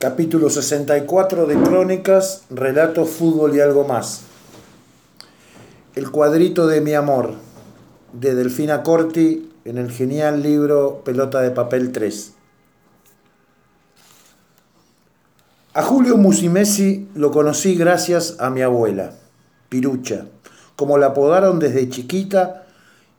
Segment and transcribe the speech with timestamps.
[0.00, 4.20] Capítulo 64 de Crónicas, Relatos, Fútbol y algo más.
[5.96, 7.34] El cuadrito de mi amor,
[8.12, 12.32] de Delfina Corti, en el genial libro Pelota de Papel 3.
[15.74, 19.14] A Julio Musimesi lo conocí gracias a mi abuela,
[19.68, 20.26] Pirucha,
[20.76, 22.66] como la apodaron desde chiquita,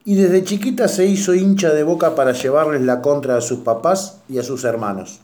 [0.06, 4.20] y desde chiquita se hizo hincha de boca para llevarles la contra a sus papás
[4.30, 5.20] y a sus hermanos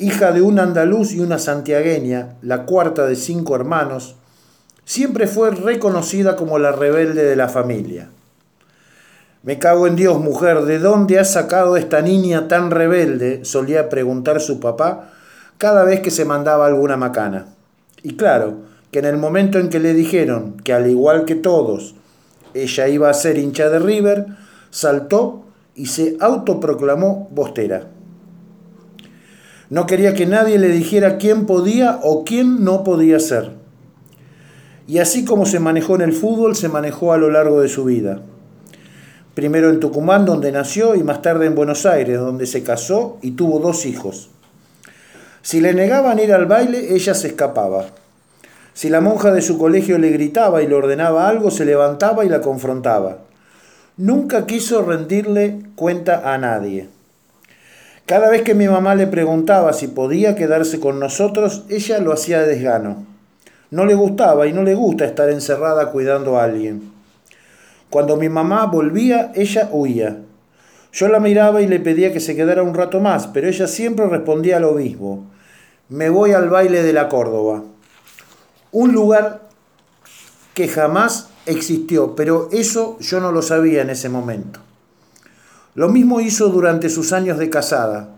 [0.00, 4.16] hija de un andaluz y una santiagueña, la cuarta de cinco hermanos,
[4.86, 8.08] siempre fue reconocida como la rebelde de la familia.
[9.42, 13.44] Me cago en Dios, mujer, ¿de dónde has sacado esta niña tan rebelde?
[13.44, 15.10] solía preguntar su papá
[15.58, 17.46] cada vez que se mandaba alguna macana.
[18.02, 18.54] Y claro,
[18.90, 21.94] que en el momento en que le dijeron que al igual que todos,
[22.54, 24.26] ella iba a ser hincha de River,
[24.70, 25.44] saltó
[25.74, 27.86] y se autoproclamó bostera.
[29.70, 33.52] No quería que nadie le dijera quién podía o quién no podía ser.
[34.88, 37.84] Y así como se manejó en el fútbol, se manejó a lo largo de su
[37.84, 38.20] vida.
[39.34, 43.30] Primero en Tucumán, donde nació, y más tarde en Buenos Aires, donde se casó y
[43.30, 44.30] tuvo dos hijos.
[45.42, 47.86] Si le negaban ir al baile, ella se escapaba.
[48.74, 52.28] Si la monja de su colegio le gritaba y le ordenaba algo, se levantaba y
[52.28, 53.18] la confrontaba.
[53.96, 56.88] Nunca quiso rendirle cuenta a nadie.
[58.10, 62.40] Cada vez que mi mamá le preguntaba si podía quedarse con nosotros, ella lo hacía
[62.40, 63.06] de desgano.
[63.70, 66.90] No le gustaba y no le gusta estar encerrada cuidando a alguien.
[67.88, 70.16] Cuando mi mamá volvía, ella huía.
[70.92, 74.08] Yo la miraba y le pedía que se quedara un rato más, pero ella siempre
[74.08, 75.30] respondía lo mismo.
[75.88, 77.62] Me voy al baile de la Córdoba.
[78.72, 79.42] Un lugar
[80.54, 84.58] que jamás existió, pero eso yo no lo sabía en ese momento.
[85.74, 88.08] Lo mismo hizo durante sus años de casada.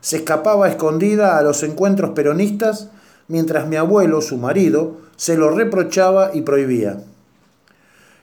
[0.00, 2.88] Se escapaba escondida a los encuentros peronistas
[3.28, 6.98] mientras mi abuelo, su marido, se lo reprochaba y prohibía.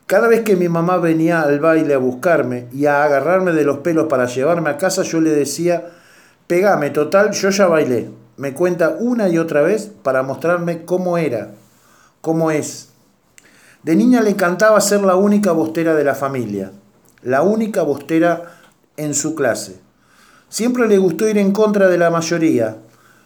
[0.06, 3.78] Cada vez que mi mamá venía al baile a buscarme y a agarrarme de los
[3.78, 5.90] pelos para llevarme a casa, yo le decía,
[6.48, 8.10] pegame, total, yo ya bailé.
[8.36, 11.52] Me cuenta una y otra vez para mostrarme cómo era,
[12.20, 12.90] cómo es.
[13.84, 16.72] De niña le encantaba ser la única bostera de la familia,
[17.24, 18.61] la única bostera
[18.98, 19.80] en su clase.
[20.50, 22.78] Siempre le gustó ir en contra de la mayoría.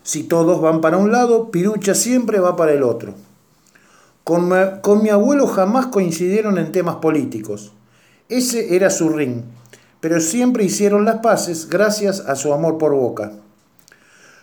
[0.04, 3.16] Si todos van para un lado, Pirucha siempre va para el otro.
[4.24, 7.74] Con, con mi abuelo jamás coincidieron en temas políticos.
[8.30, 9.42] Ese era su ring,
[10.00, 13.32] pero siempre hicieron las paces gracias a su amor por Boca.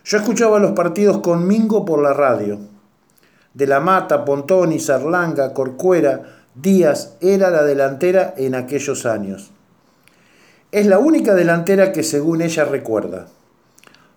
[0.05, 2.59] Yo escuchaba los partidos con Mingo por la radio.
[3.55, 9.53] De la Mata, Pontoni, Sarlanga, Corcuera, Díaz era la delantera en aquellos años.
[10.73, 13.29] Es la única delantera que según ella recuerda.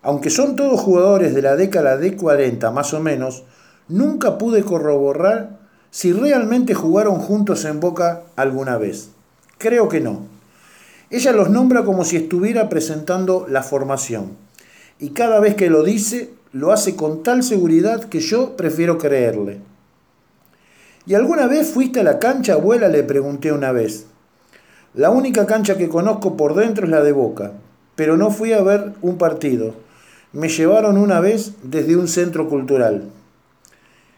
[0.01, 3.43] Aunque son todos jugadores de la década de 40 más o menos,
[3.89, 5.59] nunca pude corroborar
[5.91, 9.09] si realmente jugaron juntos en Boca alguna vez.
[9.57, 10.21] Creo que no.
[11.09, 14.37] Ella los nombra como si estuviera presentando la formación.
[14.97, 19.59] Y cada vez que lo dice, lo hace con tal seguridad que yo prefiero creerle.
[21.05, 22.87] ¿Y alguna vez fuiste a la cancha, abuela?
[22.87, 24.05] le pregunté una vez.
[24.95, 27.51] La única cancha que conozco por dentro es la de Boca,
[27.97, 29.73] pero no fui a ver un partido.
[30.31, 33.03] Me llevaron una vez desde un centro cultural.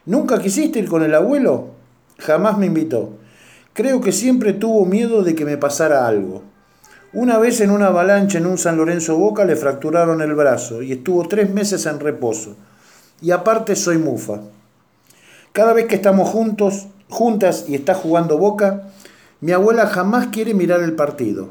[0.06, 1.70] ¿Nunca quisiste ir con el abuelo?
[2.18, 3.10] Jamás me invitó.
[3.72, 6.44] Creo que siempre tuvo miedo de que me pasara algo.
[7.12, 10.92] Una vez en una avalancha en un San Lorenzo Boca le fracturaron el brazo y
[10.92, 12.54] estuvo tres meses en reposo.
[13.20, 14.42] Y aparte soy mufa.
[15.52, 18.84] Cada vez que estamos juntos, juntas y está jugando Boca,
[19.40, 21.48] mi abuela jamás quiere mirar el partido.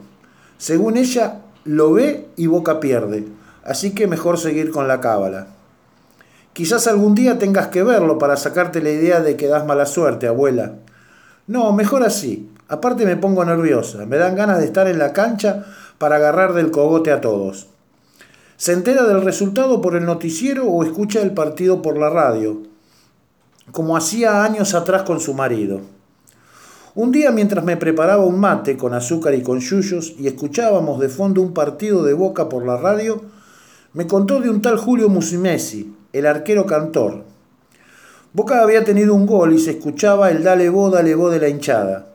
[0.58, 3.26] Según ella, lo ve y Boca pierde,
[3.64, 5.48] así que mejor seguir con la cábala.
[6.54, 10.28] Quizás algún día tengas que verlo para sacarte la idea de que das mala suerte,
[10.28, 10.74] abuela.
[11.46, 12.50] No, mejor así.
[12.68, 15.66] Aparte me pongo nerviosa, me dan ganas de estar en la cancha
[15.98, 17.68] para agarrar del cogote a todos.
[18.58, 22.64] Se entera del resultado por el noticiero o escucha el partido por la radio,
[23.72, 25.82] como hacía años atrás con su marido.
[26.98, 31.10] Un día mientras me preparaba un mate con azúcar y con yuyos y escuchábamos de
[31.10, 33.22] fondo un partido de boca por la radio,
[33.94, 37.24] me contó de un tal Julio Musimesi, el arquero cantor.
[38.34, 41.50] Boca había tenido un gol y se escuchaba el dale bo, dale bo de la
[41.50, 42.08] hinchada.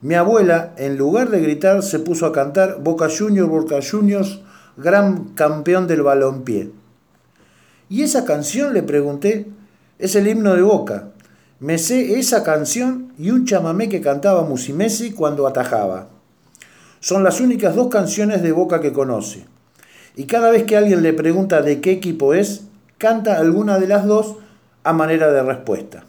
[0.00, 4.38] Mi abuela, en lugar de gritar, se puso a cantar Boca Juniors, Boca Juniors,
[4.76, 6.70] gran campeón del balompié.
[7.88, 8.74] ¿Y esa canción?
[8.74, 9.48] le pregunté.
[9.98, 11.08] Es el himno de Boca.
[11.60, 16.08] Me sé esa canción y un chamamé que cantaba Musimesi cuando atajaba.
[17.00, 19.44] Son las únicas dos canciones de Boca que conoce.
[20.16, 22.62] Y cada vez que alguien le pregunta de qué equipo es,
[22.96, 24.36] canta alguna de las dos
[24.84, 26.04] a manera de respuesta.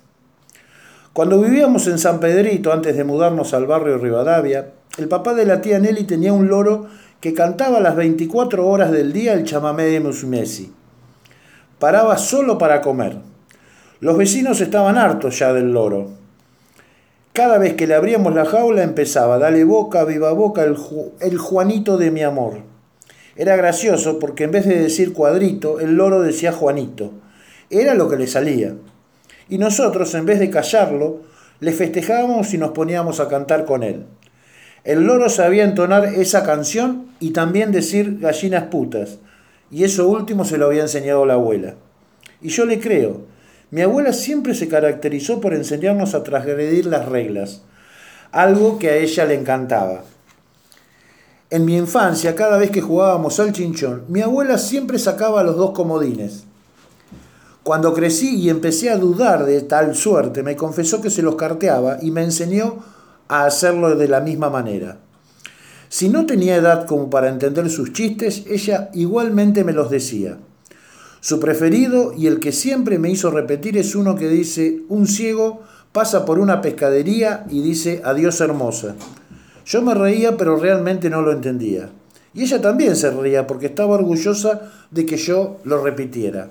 [1.11, 5.59] Cuando vivíamos en San Pedrito, antes de mudarnos al barrio Rivadavia, el papá de la
[5.59, 6.87] tía Nelly tenía un loro
[7.19, 10.71] que cantaba las 24 horas del día el chamamé de Musumesi.
[11.77, 13.30] Paraba solo para comer.
[14.01, 16.09] Los vecinos estaban hartos ya del loro.
[17.33, 22.09] Cada vez que le abríamos la jaula empezaba, dale boca, viva boca, el, Juanito de
[22.09, 22.63] mi amor.
[23.35, 27.11] Era gracioso porque en vez de decir cuadrito, el loro decía Juanito.
[27.69, 28.73] Era lo que le salía.
[29.49, 31.21] Y nosotros, en vez de callarlo,
[31.59, 34.07] le festejábamos y nos poníamos a cantar con él.
[34.83, 39.19] El loro sabía entonar esa canción y también decir gallinas putas,
[39.69, 41.75] y eso último se lo había enseñado la abuela.
[42.41, 43.29] Y yo le creo,
[43.71, 47.61] mi abuela siempre se caracterizó por enseñarnos a transgredir las reglas,
[48.33, 50.03] algo que a ella le encantaba.
[51.49, 55.71] En mi infancia, cada vez que jugábamos al chinchón, mi abuela siempre sacaba los dos
[55.71, 56.43] comodines.
[57.63, 61.97] Cuando crecí y empecé a dudar de tal suerte, me confesó que se los carteaba
[62.01, 62.83] y me enseñó
[63.29, 64.97] a hacerlo de la misma manera.
[65.87, 70.37] Si no tenía edad como para entender sus chistes, ella igualmente me los decía.
[71.21, 75.61] Su preferido y el que siempre me hizo repetir es uno que dice, un ciego
[75.91, 78.95] pasa por una pescadería y dice, adiós hermosa.
[79.63, 81.89] Yo me reía pero realmente no lo entendía.
[82.33, 86.49] Y ella también se reía porque estaba orgullosa de que yo lo repitiera.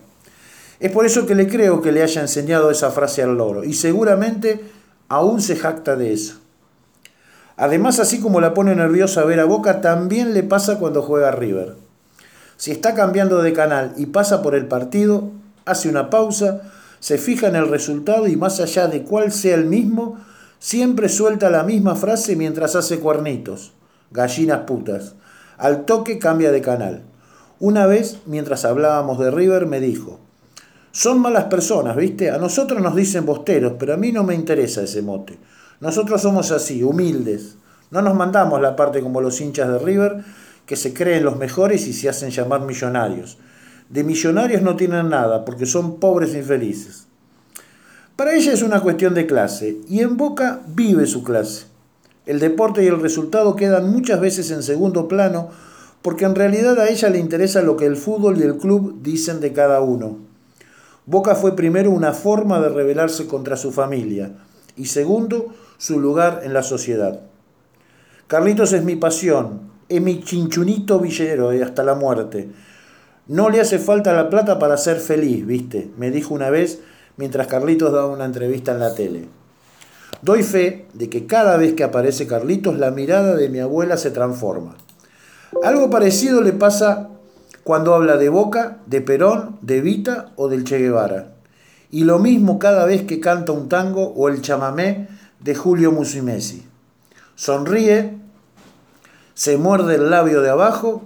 [0.79, 3.73] Es por eso que le creo que le haya enseñado esa frase al loro y
[3.73, 4.61] seguramente
[5.09, 6.37] aún se jacta de eso.
[7.57, 11.90] Además, así como la pone nerviosa ver a Boca, también le pasa cuando juega River.
[12.61, 15.31] Si está cambiando de canal y pasa por el partido,
[15.65, 16.61] hace una pausa,
[16.99, 20.19] se fija en el resultado y más allá de cuál sea el mismo,
[20.59, 23.73] siempre suelta la misma frase mientras hace cuernitos,
[24.11, 25.15] gallinas putas.
[25.57, 27.05] Al toque cambia de canal.
[27.61, 30.21] Una vez, mientras hablábamos de River, me dijo,
[30.93, 32.31] son malas personas, ¿viste?
[32.31, 35.39] A nosotros nos dicen bosteros, pero a mí no me interesa ese mote.
[35.81, 37.57] Nosotros somos así, humildes.
[37.91, 40.23] No nos mandamos la parte como los hinchas de River,
[40.71, 43.39] que se creen los mejores y se hacen llamar millonarios.
[43.89, 47.09] De millonarios no tienen nada, porque son pobres e infelices.
[48.15, 51.65] Para ella es una cuestión de clase, y en Boca vive su clase.
[52.25, 55.49] El deporte y el resultado quedan muchas veces en segundo plano,
[56.03, 59.41] porque en realidad a ella le interesa lo que el fútbol y el club dicen
[59.41, 60.19] de cada uno.
[61.05, 64.37] Boca fue primero una forma de rebelarse contra su familia,
[64.77, 67.23] y segundo, su lugar en la sociedad.
[68.29, 72.49] Carlitos es mi pasión, es mi chinchunito villero y hasta la muerte.
[73.27, 75.91] No le hace falta la plata para ser feliz, ¿viste?
[75.99, 76.81] Me dijo una vez
[77.17, 79.29] mientras Carlitos daba una entrevista en la tele.
[80.23, 84.13] Doy fe de que cada vez que aparece Carlitos la mirada de mi abuela se
[84.13, 84.77] transforma.
[85.65, 87.09] Algo parecido le pasa
[87.65, 91.33] cuando habla de Boca, de Perón, de Vita o del Che Guevara.
[91.91, 95.09] Y lo mismo cada vez que canta un tango o el chamamé
[95.41, 96.65] de Julio Musimesi.
[97.35, 98.20] Sonríe,
[99.41, 101.01] se muerde el labio de abajo,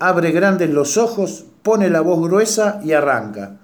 [0.00, 3.58] abre grandes los ojos, pone la voz gruesa y arranca.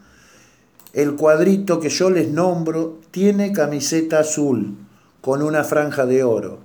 [0.93, 4.77] El cuadrito que yo les nombro tiene camiseta azul
[5.21, 6.61] con una franja de oro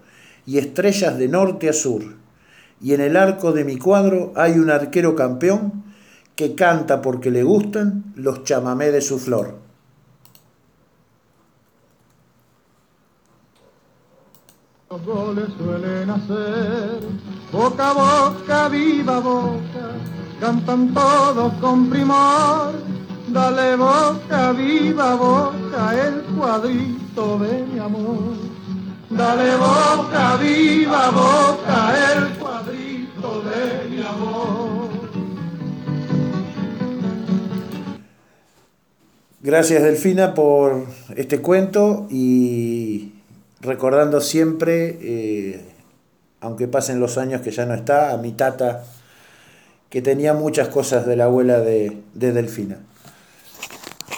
[0.45, 2.04] y estrellas de norte a sur.
[2.80, 5.83] Y en el arco de mi cuadro hay un arquero campeón
[6.36, 9.66] que canta porque le gustan los chamamé de su flor.
[14.98, 17.00] Los goles suelen hacer
[17.51, 19.92] boca a boca, viva boca,
[20.39, 22.74] cantan todos con primor.
[23.27, 28.38] Dale boca, viva boca, el cuadrito de mi amor.
[29.10, 34.89] Dale boca, viva boca, el cuadrito de mi amor.
[39.42, 43.16] Gracias Delfina por este cuento y
[43.62, 45.66] recordando siempre, eh,
[46.42, 48.84] aunque pasen los años que ya no está, a mi tata,
[49.90, 52.80] que tenía muchas cosas de la abuela de, de Delfina.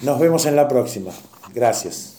[0.02, 1.12] Nos vemos en la próxima.
[1.54, 2.19] Gracias.